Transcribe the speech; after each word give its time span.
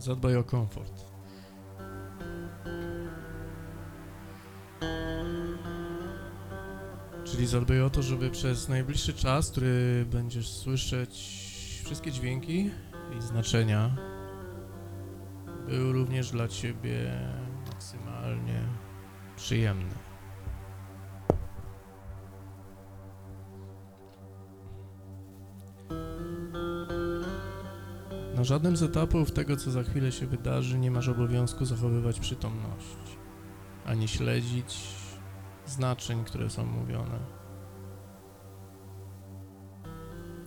Zadbaj 0.00 0.36
o 0.36 0.44
komfort. 0.44 1.04
Czyli 7.24 7.46
zadbaj 7.46 7.82
o 7.82 7.90
to, 7.90 8.02
żeby 8.02 8.30
przez 8.30 8.68
najbliższy 8.68 9.14
czas, 9.14 9.50
który 9.50 10.06
będziesz 10.10 10.48
słyszeć 10.48 11.10
wszystkie 11.84 12.12
dźwięki 12.12 12.70
i 13.18 13.22
znaczenia, 13.22 13.96
był 15.68 15.92
również 15.92 16.30
dla 16.30 16.48
ciebie 16.48 17.12
maksymalnie 17.66 18.62
przyjemny. 19.36 20.09
Na 28.40 28.44
żadnym 28.44 28.76
z 28.76 28.82
etapów 28.82 29.32
tego, 29.32 29.56
co 29.56 29.70
za 29.70 29.82
chwilę 29.82 30.12
się 30.12 30.26
wydarzy, 30.26 30.78
nie 30.78 30.90
masz 30.90 31.08
obowiązku 31.08 31.64
zachowywać 31.64 32.20
przytomność, 32.20 33.18
ani 33.86 34.08
śledzić 34.08 34.78
znaczeń, 35.66 36.24
które 36.24 36.50
są 36.50 36.66
mówione. 36.66 37.18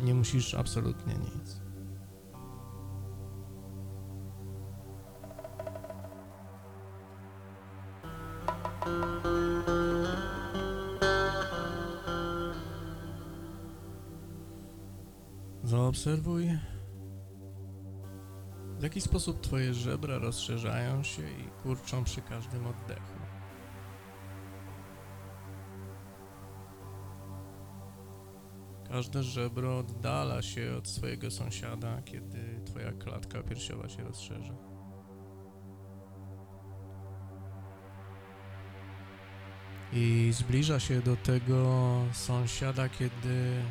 Nie 0.04 0.14
musisz 0.14 0.54
absolutnie 0.54 1.14
nic. 1.14 1.62
Zaobserwuj, 15.64 16.50
w 18.84 18.86
jaki 18.86 19.02
sposób 19.02 19.42
twoje 19.42 19.74
żebra 19.74 20.18
rozszerzają 20.18 21.04
się 21.04 21.22
i 21.22 21.62
kurczą 21.64 22.04
przy 22.04 22.22
każdym 22.22 22.68
oddechu. 22.68 23.20
Każde 28.90 29.24
żebro 29.24 29.78
oddala 29.78 30.42
się 30.42 30.76
od 30.78 30.88
swojego 30.88 31.32
sąsiada, 31.32 32.02
kiedy 32.02 32.62
twoja 32.66 32.92
klatka 32.92 33.44
piersiowa 33.44 33.90
się 33.90 34.04
rozszerza. 34.04 34.54
I 39.94 40.32
zbliża 40.34 40.80
się 40.80 41.02
do 41.02 41.16
tego 41.16 41.92
sąsiada, 42.14 42.90
kiedy 42.90 43.64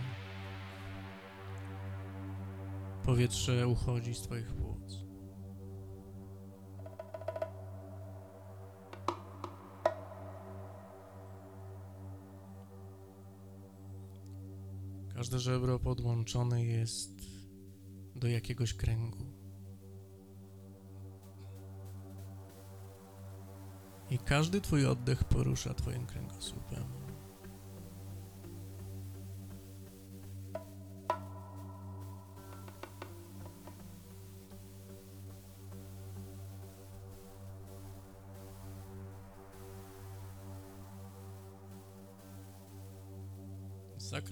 powietrze 3.05 3.68
uchodzi 3.68 4.14
z 4.14 4.22
twoich 4.22 4.52
płuc. 4.55 5.02
Każde 15.23 15.39
żebro 15.39 15.78
podłączone 15.78 16.65
jest 16.65 17.11
do 18.17 18.28
jakiegoś 18.28 18.75
kręgu. 18.75 19.27
I 24.11 24.19
każdy 24.19 24.61
twój 24.61 24.87
oddech 24.87 25.25
porusza 25.25 25.75
twoim 25.75 26.07
kręgosłupem. 26.07 27.02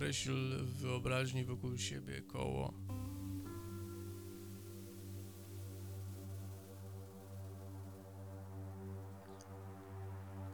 Zakreśl 0.01 0.65
w 0.65 0.75
wyobraźni 0.75 1.45
wokół 1.45 1.79
siebie 1.79 2.23
koło. 2.23 2.73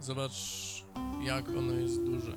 Zobacz, 0.01 0.85
jak 1.23 1.49
ono 1.49 1.73
jest 1.73 2.05
duże. 2.05 2.37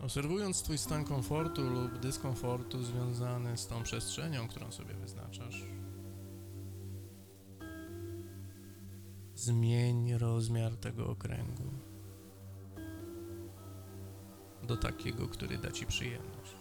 Obserwując 0.00 0.62
Twój 0.62 0.78
stan 0.78 1.04
komfortu 1.04 1.62
lub 1.62 1.98
dyskomfortu 1.98 2.82
związany 2.82 3.56
z 3.56 3.66
tą 3.66 3.82
przestrzenią, 3.82 4.48
którą 4.48 4.72
sobie 4.72 4.94
wyznaczasz, 4.94 5.64
zmień 9.46 10.18
rozmiar 10.18 10.76
tego 10.76 11.06
okręgu 11.06 11.70
do 14.62 14.76
takiego, 14.76 15.28
który 15.28 15.58
da 15.58 15.70
Ci 15.70 15.86
przyjemność. 15.86 16.56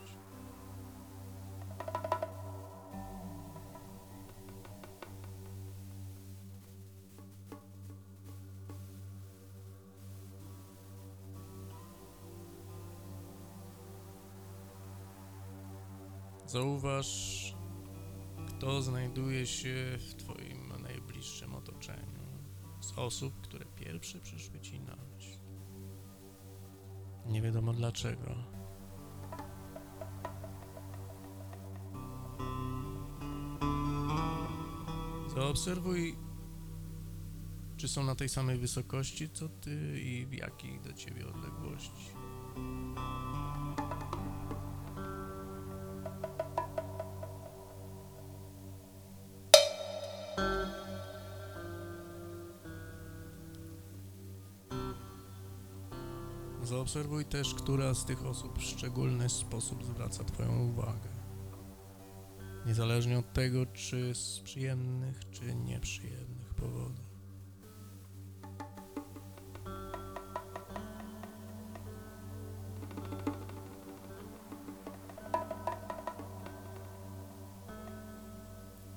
Zauważ, 16.48 17.56
kto 18.48 18.82
znajduje 18.82 19.46
się 19.46 19.98
w 20.00 20.16
Twoim 20.16 20.74
najbliższym 20.84 21.56
otoczeniu 21.56 22.25
z 22.86 22.98
osób, 22.98 23.42
które 23.42 23.66
pierwsze 23.66 24.20
przyszły 24.20 24.60
Ci 24.60 24.80
na 24.80 24.96
myśl. 24.96 25.40
Nie 27.26 27.42
wiadomo 27.42 27.74
dlaczego. 27.74 28.36
Zaobserwuj, 35.36 36.16
czy 37.78 37.88
są 37.88 38.04
na 38.04 38.16
tej 38.16 38.30
samej 38.30 38.58
wysokości 38.58 39.30
co 39.30 39.50
Ty 39.50 40.02
i 40.02 40.26
w 40.26 40.34
jakiej 40.34 40.80
do 40.80 40.94
Ciebie 40.94 41.28
odległości. 41.28 42.16
Zaobserwuj 56.66 57.26
też, 57.26 57.54
która 57.54 57.94
z 57.94 58.06
tych 58.06 58.26
osób 58.26 58.60
w 58.60 58.64
szczególny 58.64 59.30
sposób 59.30 59.84
zwraca 59.84 60.24
Twoją 60.24 60.70
uwagę. 60.70 61.10
Niezależnie 62.66 63.20
od 63.20 63.34
tego, 63.34 63.66
czy 63.66 64.16
z 64.16 64.40
przyjemnych, 64.40 65.20
czy 65.32 65.56
nieprzyjemnych 65.56 66.54
powodów. 66.54 67.06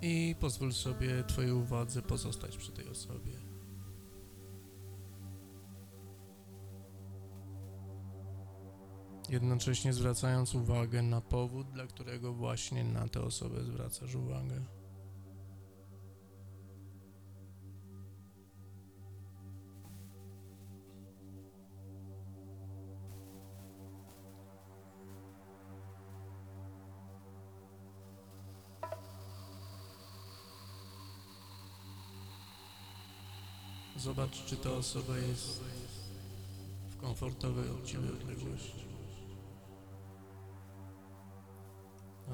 I 0.02 0.37
pozwól 0.40 0.72
sobie 0.72 1.25
Twojej 1.25 1.52
uwadze 1.52 2.02
pozostać 2.02 2.56
przy 2.56 2.72
tej 2.72 2.88
osobie. 2.88 3.38
Jednocześnie 9.28 9.92
zwracając 9.92 10.54
uwagę 10.54 11.02
na 11.02 11.20
powód, 11.20 11.70
dla 11.70 11.86
którego 11.86 12.32
właśnie 12.32 12.84
na 12.84 13.08
tę 13.08 13.20
osobę 13.20 13.64
zwracasz 13.64 14.14
uwagę. 14.14 14.60
Zobacz, 33.96 34.44
czy 34.44 34.56
ta 34.56 34.70
osoba 34.70 35.19
jest 35.19 35.60
w 36.88 36.96
komfortowej 36.96 37.70
od 37.70 37.86
Ciebie 37.86 38.08
odległości. 38.08 38.97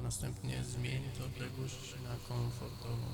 Następnie 0.05 0.63
zmień 0.63 1.03
tę 1.17 1.25
odległość 1.25 1.95
na 2.03 2.15
komfortową. 2.27 3.07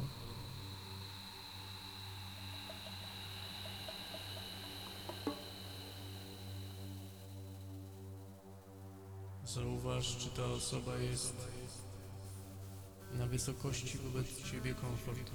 Zauważ, 9.45 10.17
czy 10.17 10.29
ta 10.29 10.45
osoba 10.45 10.95
jest 10.95 11.47
na 13.13 13.25
wysokości 13.25 13.97
wobec 13.97 14.51
ciebie 14.51 14.73
komfortu. 14.73 15.31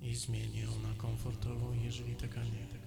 I 0.00 0.16
zmieni 0.16 0.60
ją 0.60 0.70
na 0.78 0.94
komfortową, 0.94 1.72
jeżeli 1.72 2.16
taka 2.16 2.44
nie. 2.44 2.78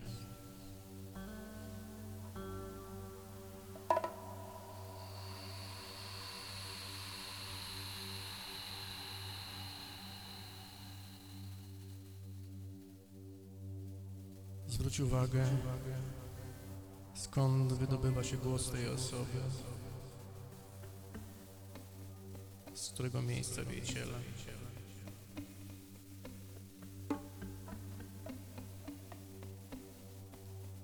Zwróć 14.92 15.08
uwagę, 15.08 15.46
skąd 17.14 17.74
wydobywa 17.74 18.24
się 18.24 18.38
głos 18.38 18.72
tej 18.72 18.88
osoby, 18.88 19.40
z 22.74 22.90
którego 22.90 23.22
miejsca 23.22 23.64
w 23.64 23.72
jej 23.72 23.82
ciele. 23.82 24.20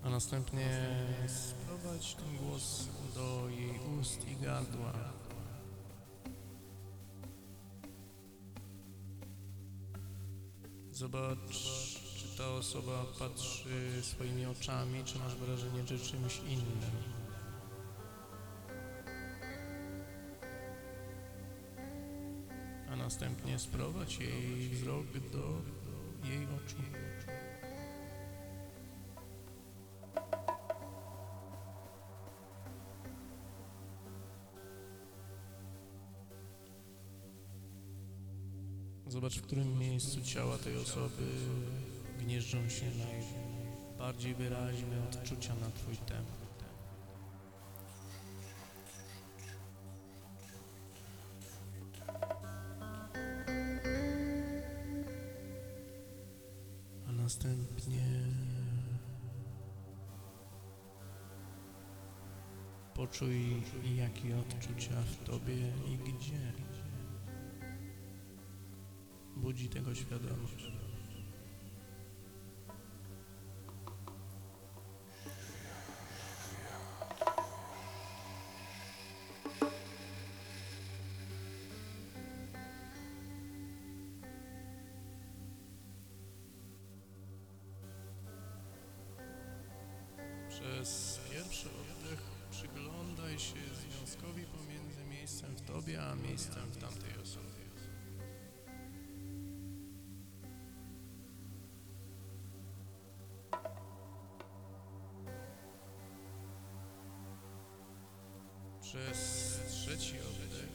A 0.04 0.10
następnie 0.10 0.70
sprowadź 1.28 2.16
ten 2.16 2.38
głos 2.38 2.88
do 3.16 3.50
jej 3.50 3.80
ust 4.00 4.28
i 4.28 4.36
gardła. 4.36 4.94
Zobacz, 10.92 11.87
ta 12.38 12.50
osoba 12.50 13.06
patrzy 13.20 14.02
swoimi 14.02 14.46
oczami, 14.46 15.04
czy 15.06 15.20
masz 15.20 15.36
wrażenie, 15.36 15.88
że 15.88 16.00
czymś 16.00 16.40
innym. 16.40 16.82
A 22.90 22.96
następnie 22.96 23.60
sprowadź 23.60 24.20
jej 24.20 24.70
wzrok 24.70 25.06
do 25.32 25.62
jej 26.30 26.46
oczu. 26.46 26.78
Zobacz, 39.08 39.36
w 39.38 39.42
którym 39.42 39.80
miejscu 39.80 40.22
ciała 40.22 40.58
tej 40.58 40.78
osoby 40.78 41.24
gnieżdżą 42.28 42.70
się 42.70 42.86
najbardziej 42.86 44.36
wyraźne 44.36 45.04
odczucia 45.04 45.56
na 45.56 45.70
Twój 45.70 45.98
temat. 45.98 46.48
Następnie 57.08 58.06
poczuj, 62.94 63.64
jakie 63.96 64.40
odczucia 64.40 65.02
w 65.02 65.24
Tobie 65.24 65.72
i 65.88 65.98
gdzie 65.98 66.54
budzi 69.36 69.70
tego 69.70 69.96
świadomość. 69.96 70.87
Przez 90.60 91.20
pierwszy 91.32 91.70
oddech 91.70 92.22
przyglądaj 92.52 93.40
się 93.40 93.56
związkowi 93.76 94.44
pomiędzy 94.44 95.06
miejscem 95.06 95.56
w 95.56 95.62
tobie, 95.62 96.04
a 96.04 96.16
miejscem 96.16 96.72
w 96.72 96.78
tamtej 96.78 97.18
osobie. 97.22 97.48
Przez 108.82 109.60
trzeci 109.70 110.16
oddech 110.20 110.70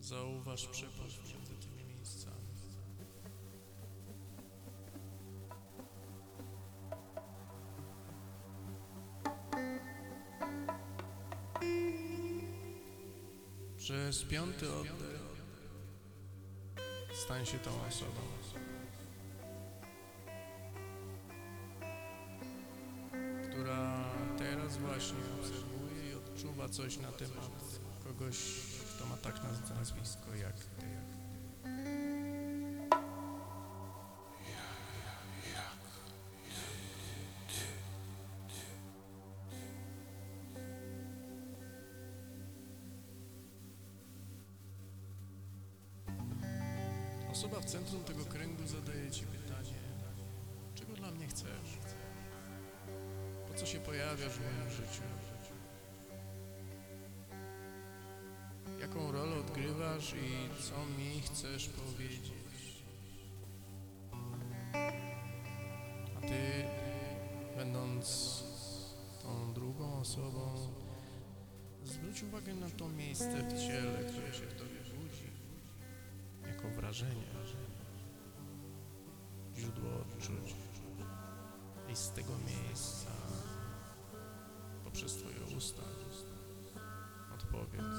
zauważ 0.00 0.66
przepływ 0.66 1.34
między 1.34 1.54
tymi 1.54 1.84
miejscami. 1.84 2.53
Przez 13.84 14.22
piąty 14.22 14.72
oddech 14.72 15.20
stań 17.24 17.46
się 17.46 17.58
tą 17.58 17.70
osobą. 17.88 18.20
która 23.50 24.04
teraz 24.38 24.76
właśnie 24.76 25.18
obserwuje 25.40 26.10
i 26.10 26.14
odczuwa 26.14 26.68
coś 26.68 26.98
na 26.98 27.12
temat 27.12 27.80
kogoś, 28.04 28.36
kto 28.96 29.06
ma 29.06 29.16
tak 29.16 29.34
naz- 29.34 29.74
nazwisko 29.74 30.34
jak 30.34 30.54
ty. 30.54 30.86
Osoba 47.44 47.60
w 47.60 47.64
centrum 47.64 48.04
tego 48.04 48.24
kręgu 48.24 48.66
zadaje 48.66 49.10
ci 49.10 49.24
pytanie, 49.26 49.78
czego 50.74 50.92
dla 50.92 51.10
mnie 51.10 51.26
chcesz? 51.26 51.78
Po 53.48 53.54
co 53.54 53.66
się 53.66 53.80
pojawiasz 53.80 54.32
w 54.32 54.40
moim 54.40 54.70
życiu? 54.70 55.02
Jaką 58.80 59.12
rolę 59.12 59.36
odgrywasz 59.36 60.14
i 60.14 60.62
co 60.62 60.86
mi 60.98 61.20
chcesz 61.20 61.68
powiedzieć? 61.68 62.32
A 66.16 66.20
ty, 66.20 66.64
będąc 67.56 68.42
tą 69.22 69.52
drugą 69.54 70.00
osobą, 70.00 70.68
zwróć 71.84 72.22
uwagę 72.22 72.54
na 72.54 72.70
to 72.70 72.88
miejsce 72.88 73.42
w 73.42 73.58
ciele, 73.58 74.04
które 74.04 74.34
się 74.34 74.46
w 74.46 74.54
tobie 74.54 74.84
wrażenie, 76.94 77.26
źródło 79.56 79.90
odczuć. 80.00 80.54
I 81.92 81.96
z 81.96 82.10
tego 82.10 82.32
miejsca 82.46 83.10
poprzez 84.84 85.16
Twoje 85.16 85.56
usta 85.56 85.82
odpowiedz. 87.34 87.96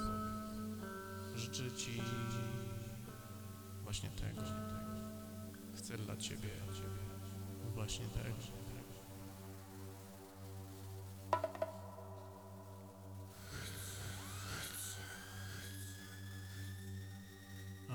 Życzę 1.36 1.72
Ci 1.72 2.02
właśnie 3.84 4.10
tego. 4.10 4.42
Chcę 5.78 5.98
dla 5.98 6.18
Ciebie 6.18 6.50
właśnie 7.74 8.06
tego. 8.06 8.66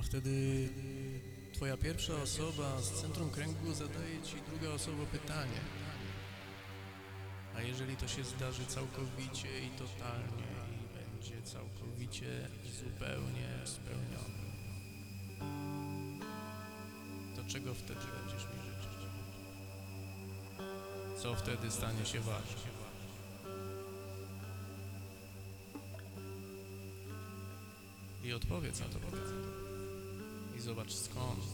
Wtedy 0.02 0.68
Twoja 1.60 1.76
pierwsza 1.76 2.22
osoba 2.22 2.80
z 2.80 3.00
centrum 3.00 3.30
kręgu 3.30 3.74
zadaje 3.74 4.22
Ci 4.22 4.36
druga 4.48 4.74
osoba 4.74 5.06
pytanie. 5.12 5.60
A 7.56 7.62
jeżeli 7.62 7.96
to 7.96 8.08
się 8.08 8.24
zdarzy 8.24 8.66
całkowicie 8.66 9.48
i 9.60 9.68
totalnie 9.68 10.48
i 10.70 10.94
będzie 10.98 11.42
całkowicie 11.42 12.48
i 12.64 12.70
zupełnie 12.70 13.48
spełnione, 13.64 14.44
to 17.36 17.52
czego 17.52 17.74
wtedy 17.74 18.00
będziesz 18.00 18.44
mi 18.44 18.60
życzyć? 18.64 18.98
Co 21.22 21.34
wtedy 21.34 21.70
stanie 21.70 22.06
się 22.06 22.20
ważne? 22.20 22.70
I 28.24 28.32
odpowiedz 28.32 28.80
na 28.80 28.86
to 28.86 28.98
pytanie 28.98 29.59
i 30.60 30.62
zobacz 30.62 30.92
skąd 30.92 31.44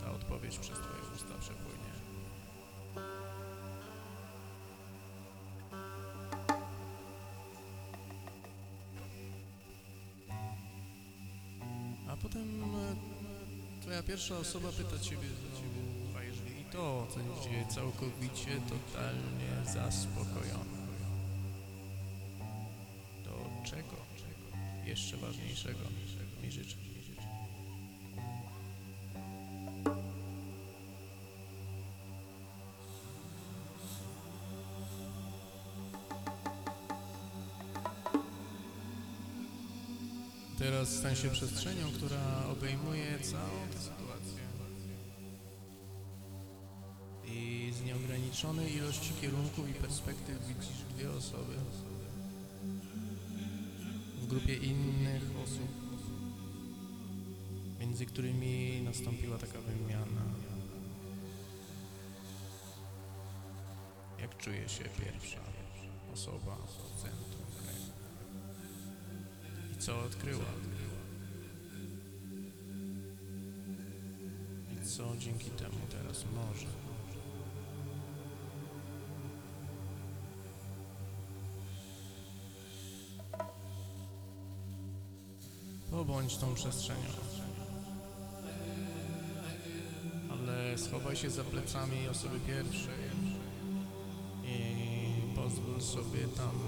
ta 0.00 0.12
odpowiedź 0.12 0.58
przez 0.58 0.78
Twoje 0.78 1.02
usta 1.14 1.34
przepłynie. 1.40 1.94
A 12.08 12.16
potem 12.22 12.64
e, 12.64 12.96
Twoja 13.82 14.02
pierwsza 14.02 14.38
osoba 14.38 14.68
pyta 14.72 14.98
Ciebie 14.98 15.28
znowu, 15.28 16.18
a 16.18 16.22
jeżeli 16.22 16.60
i 16.60 16.64
to 16.64 17.06
ocenisz 17.08 17.44
Cię 17.44 17.74
całkowicie, 17.74 18.60
totalnie 18.68 19.72
zaspokojona. 19.74 20.84
Do 23.24 23.66
czego? 23.70 23.96
Jeszcze 24.84 25.16
ważniejszego 25.16 25.80
mi 26.42 26.52
życzę. 26.52 26.93
Stań 41.04 41.16
się 41.16 41.30
przestrzenią, 41.30 41.90
która 41.92 42.46
obejmuje 42.52 43.18
całą 43.18 43.68
tę 43.72 43.78
sytuację. 43.78 44.42
I 47.24 47.72
z 47.72 47.82
nieograniczonej 47.82 48.76
ilości 48.76 49.12
kierunków 49.20 49.68
i 49.68 49.74
perspektyw 49.74 50.46
widzisz 50.46 50.82
dwie 50.96 51.10
osoby. 51.10 51.54
W 54.22 54.26
grupie 54.26 54.54
innych 54.56 55.22
osób, 55.44 55.68
między 57.80 58.06
którymi 58.06 58.82
nastąpiła 58.84 59.38
taka 59.38 59.60
wymiana. 59.60 60.24
Jak 64.20 64.36
czuje 64.36 64.68
się 64.68 64.84
pierwsza 64.84 65.40
osoba 66.12 66.56
w 66.56 67.02
centrum? 67.02 67.44
I 69.72 69.78
co 69.78 70.00
odkryła? 70.00 70.73
Co 74.96 75.16
dzięki 75.18 75.50
temu 75.50 75.78
teraz 75.90 76.24
może? 76.34 76.66
Pobądź 85.90 86.36
tą 86.36 86.54
przestrzenią. 86.54 87.00
Ale 90.30 90.78
schowaj 90.78 91.16
się 91.16 91.30
za 91.30 91.44
plecami 91.44 92.08
osoby 92.08 92.40
pierwszej 92.40 93.04
i 94.44 95.34
pozwól 95.36 95.80
sobie 95.80 96.28
tam 96.36 96.58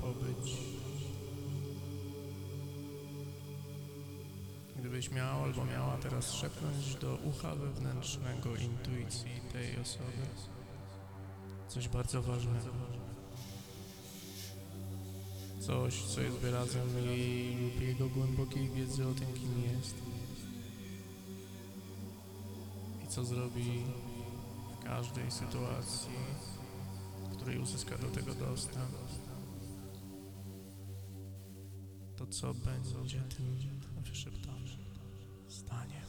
pobyć. 0.00 0.71
Gdybyś 5.02 5.16
miał 5.16 5.42
albo 5.42 5.64
miała 5.64 5.96
teraz 5.96 6.32
szepnąć 6.32 6.94
do 6.94 7.14
ucha 7.14 7.54
wewnętrznego 7.54 8.56
intuicji 8.56 9.30
tej 9.52 9.80
osoby 9.80 10.22
coś 11.68 11.88
bardzo 11.88 12.22
ważnego. 12.22 12.70
Coś, 15.60 16.02
co 16.02 16.20
jest 16.20 16.36
wyrazem 16.36 16.88
jej 17.06 17.56
lub 17.56 17.80
jego 17.80 18.08
głębokiej 18.08 18.68
wiedzy 18.68 19.08
o 19.08 19.14
tym, 19.14 19.26
kim 19.26 19.62
jest. 19.62 19.94
I 23.04 23.06
co 23.08 23.24
zrobi 23.24 23.82
w 24.80 24.84
każdej 24.84 25.30
sytuacji, 25.30 26.12
w 27.32 27.36
której 27.36 27.58
uzyska 27.58 27.98
do 27.98 28.08
tego 28.08 28.34
dostęp. 28.34 28.90
To 32.16 32.26
co 32.26 32.54
będzie 32.54 33.20
tym 33.20 33.80
wyszeptanym 34.02 34.52
zdaniem. 35.52 36.06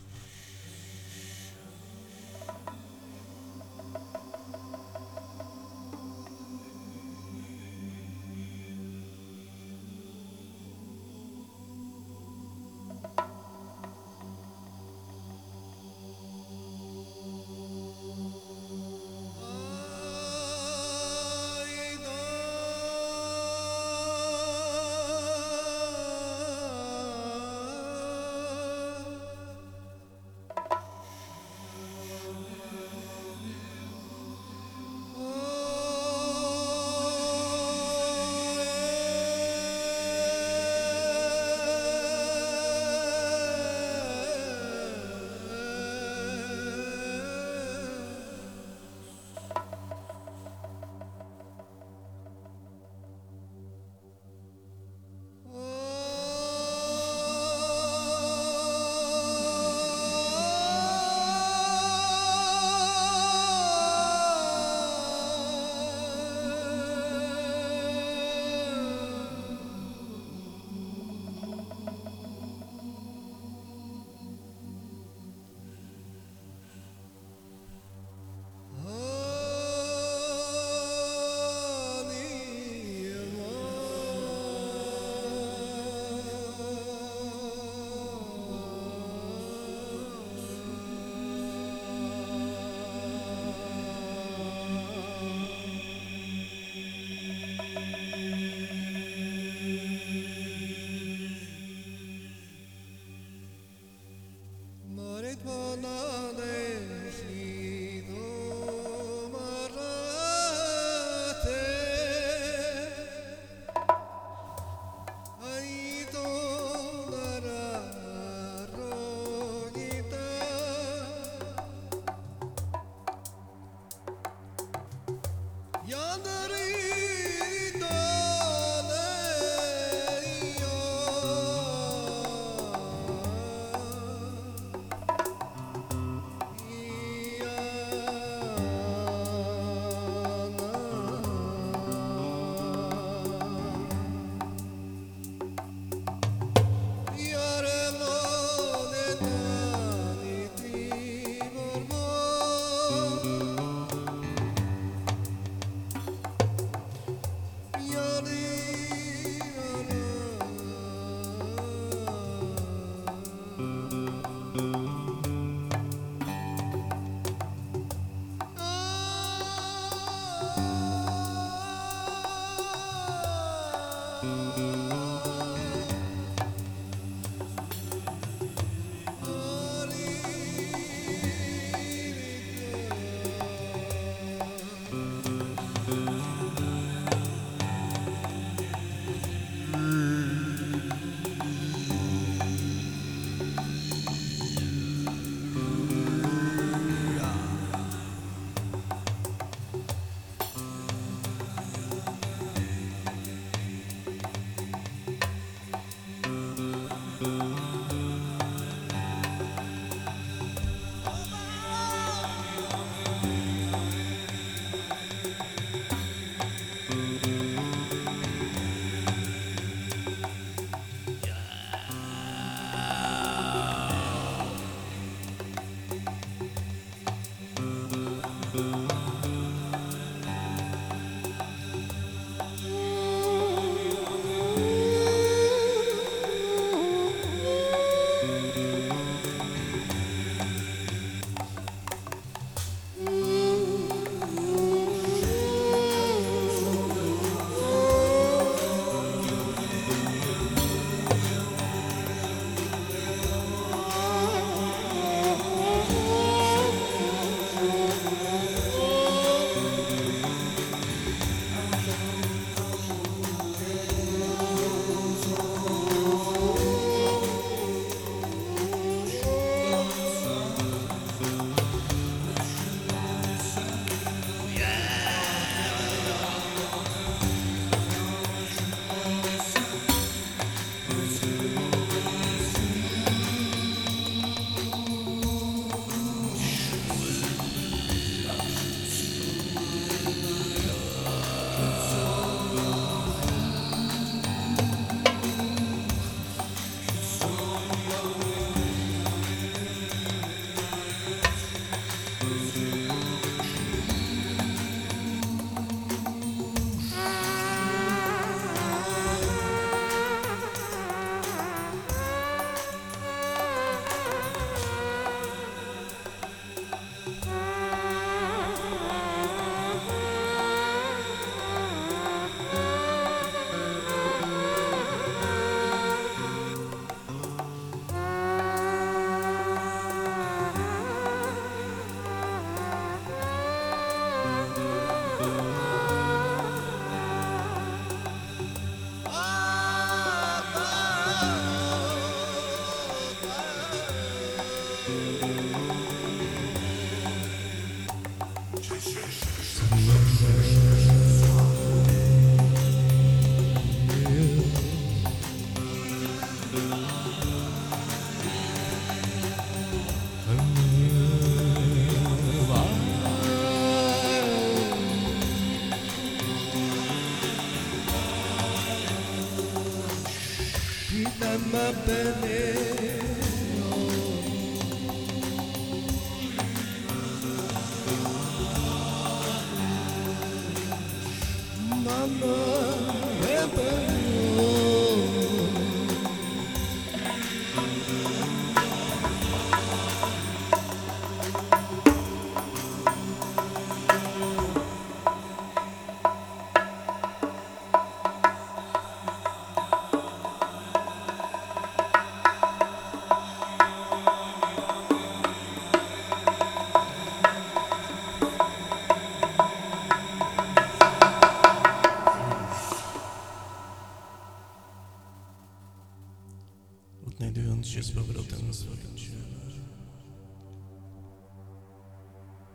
Então 382.54 383.93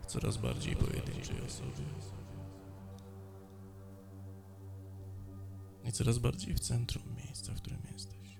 coraz 0.09 0.37
bardziej 0.37 0.77
pojedynczej 0.77 1.41
osobie. 1.47 1.85
I 5.85 5.93
coraz 5.93 6.19
bardziej 6.19 6.55
w 6.55 6.61
centrum 6.61 7.15
miejsca, 7.17 7.55
w 7.55 7.57
którym 7.57 7.83
jesteś. 7.93 8.39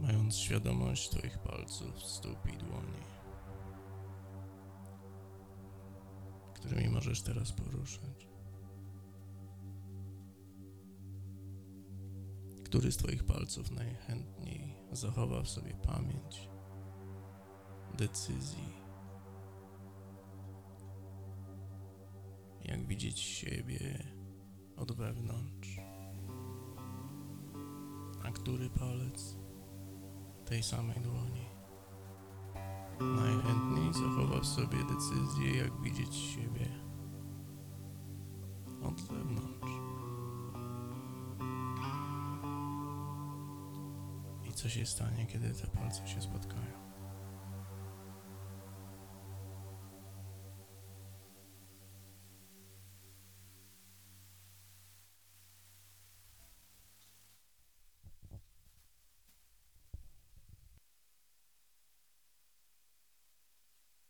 Mając 0.00 0.36
świadomość 0.36 1.08
Twoich 1.08 1.38
palców, 1.38 2.02
stóp 2.02 2.38
i 2.54 2.56
dłoni, 2.56 3.02
którymi 6.54 6.88
możesz 6.88 7.22
teraz 7.22 7.52
poruszać. 7.52 8.28
Który 12.64 12.92
z 12.92 12.96
Twoich 12.96 13.24
palców 13.24 13.70
najchętniej 13.70 14.76
zachowa 14.92 15.42
w 15.42 15.48
sobie 15.48 15.74
pamięć 15.74 16.53
decyzji? 17.94 18.72
Jak 22.64 22.86
widzieć 22.86 23.20
siebie 23.20 24.04
od 24.76 24.92
wewnątrz? 24.92 25.78
A 28.24 28.32
który 28.32 28.70
palec 28.70 29.36
tej 30.44 30.62
samej 30.62 31.00
dłoni 31.00 31.46
najchętniej 33.00 33.94
zachowa 33.94 34.40
w 34.40 34.46
sobie 34.46 34.78
decyzję, 34.84 35.56
jak 35.56 35.80
widzieć 35.80 36.14
siebie 36.14 36.68
od 38.82 39.00
zewnątrz? 39.00 39.72
I 44.48 44.52
co 44.52 44.68
się 44.68 44.86
stanie, 44.86 45.26
kiedy 45.26 45.54
te 45.54 45.66
palce 45.66 46.08
się 46.08 46.22
spotkają? 46.22 46.93